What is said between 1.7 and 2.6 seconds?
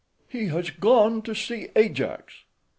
Ajax."